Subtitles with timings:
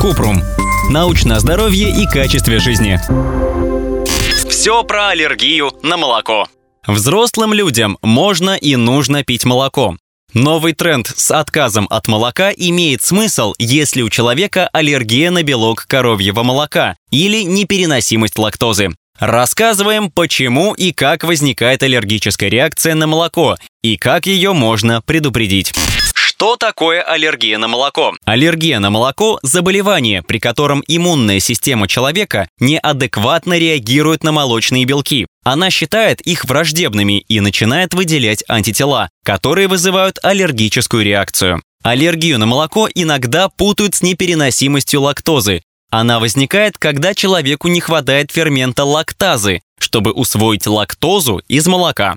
[0.00, 0.42] Купрум.
[0.90, 3.00] Научное здоровье и качестве жизни.
[4.48, 6.46] Все про аллергию на молоко.
[6.86, 9.96] Взрослым людям можно и нужно пить молоко.
[10.32, 16.42] Новый тренд с отказом от молока имеет смысл, если у человека аллергия на белок коровьего
[16.42, 18.90] молока или непереносимость лактозы.
[19.18, 25.72] Рассказываем, почему и как возникает аллергическая реакция на молоко и как ее можно предупредить.
[26.14, 28.14] Что такое аллергия на молоко?
[28.26, 35.26] Аллергия на молоко– заболевание, при котором иммунная система человека неадекватно реагирует на молочные белки.
[35.44, 41.62] Она считает их враждебными и начинает выделять антитела, которые вызывают аллергическую реакцию.
[41.82, 45.62] Аллергию на молоко иногда путают с непереносимостью лактозы.
[45.98, 52.16] Она возникает, когда человеку не хватает фермента лактазы, чтобы усвоить лактозу из молока.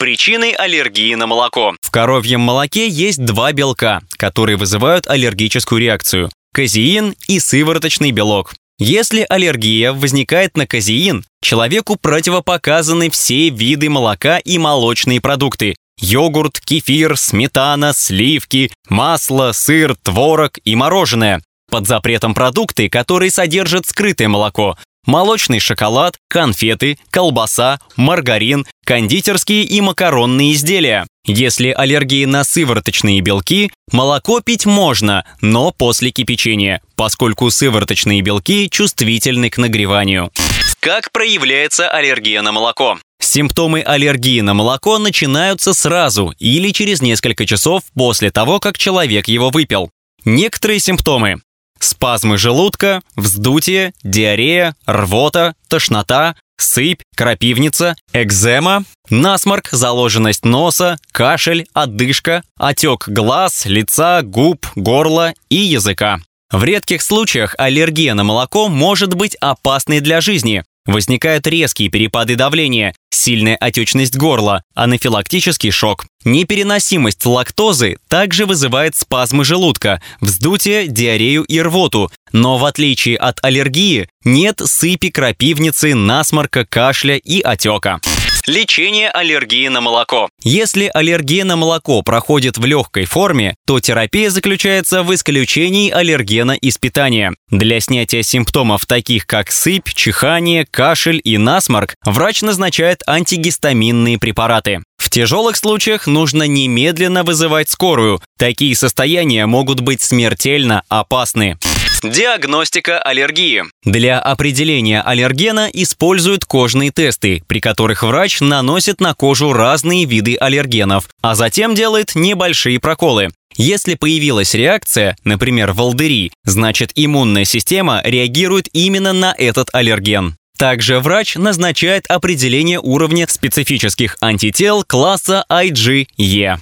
[0.00, 1.76] Причины аллергии на молоко.
[1.80, 8.56] В коровьем молоке есть два белка, которые вызывают аллергическую реакцию– казеин и сывороточный белок.
[8.80, 17.16] Если аллергия возникает на казеин, человеку противопоказаны все виды молока и молочные продукты– йогурт, кефир,
[17.16, 21.40] сметана, сливки, масло, сыр, творог и мороженое.
[21.70, 24.76] Под запретом продукты, которые содержат скрытое молоко,
[25.06, 31.06] молочный шоколад, конфеты, колбаса, маргарин, кондитерские и макаронные изделия.
[31.26, 39.48] Если аллергии на сывороточные белки, молоко пить можно, но после кипячения, поскольку сывороточные белки чувствительны
[39.48, 40.32] к нагреванию.
[40.80, 42.98] Как проявляется аллергия на молоко?
[43.20, 49.50] Симптомы аллергии на молоко начинаются сразу или через несколько часов после того, как человек его
[49.50, 49.90] выпил.
[50.24, 51.40] Некоторые симптомы
[51.80, 63.08] спазмы желудка, вздутие, диарея, рвота, тошнота, сыпь, крапивница, экзема, насморк, заложенность носа, кашель, одышка, отек
[63.08, 66.20] глаз, лица, губ, горла и языка.
[66.52, 70.64] В редких случаях аллергия на молоко может быть опасной для жизни.
[70.90, 76.04] Возникают резкие перепады давления, сильная отечность горла, анафилактический шок.
[76.24, 84.08] Непереносимость лактозы также вызывает спазмы желудка, вздутие, диарею и рвоту, но в отличие от аллергии
[84.24, 88.00] нет сыпи, крапивницы, насморка, кашля и отека.
[88.50, 90.28] Лечение аллергии на молоко.
[90.42, 96.76] Если аллергия на молоко проходит в легкой форме, то терапия заключается в исключении аллергена из
[96.76, 97.32] питания.
[97.52, 104.80] Для снятия симптомов таких как сыпь, чихание, кашель и насморк врач назначает антигистаминные препараты.
[104.96, 108.20] В тяжелых случаях нужно немедленно вызывать скорую.
[108.36, 111.56] Такие состояния могут быть смертельно опасны.
[112.02, 113.64] Диагностика аллергии.
[113.84, 121.08] Для определения аллергена используют кожные тесты, при которых врач наносит на кожу разные виды аллергенов,
[121.20, 123.28] а затем делает небольшие проколы.
[123.56, 130.36] Если появилась реакция, например, волдыри, значит иммунная система реагирует именно на этот аллерген.
[130.60, 136.58] Также врач назначает определение уровня специфических антител класса IgE.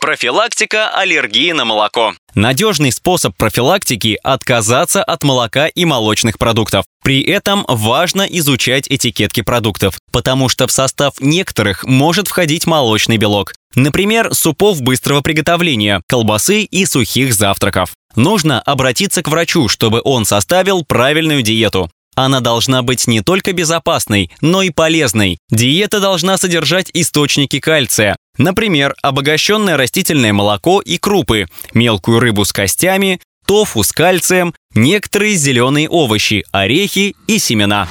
[0.00, 2.14] Профилактика аллергии на молоко.
[2.34, 6.86] Надежный способ профилактики– отказаться от молока и молочных продуктов.
[7.04, 13.52] При этом важно изучать этикетки продуктов, потому что в состав некоторых может входить молочный белок.
[13.74, 17.90] Например, супов быстрого приготовления, колбасы и сухих завтраков.
[18.16, 21.90] Нужно обратиться к врачу, чтобы он составил правильную диету.
[22.14, 25.38] Она должна быть не только безопасной, но и полезной.
[25.50, 28.16] Диета должна содержать источники кальция.
[28.38, 35.88] Например, обогащенное растительное молоко и крупы, мелкую рыбу с костями, тофу с кальцием, некоторые зеленые
[35.88, 37.88] овощи, орехи и семена.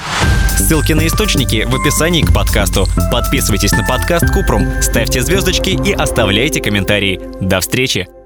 [0.56, 2.86] Ссылки на источники в описании к подкасту.
[3.10, 7.20] Подписывайтесь на подкаст Купрум, ставьте звездочки и оставляйте комментарии.
[7.40, 8.21] До встречи!